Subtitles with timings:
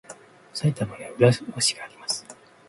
[0.55, 2.25] 埼玉には浦和市があります。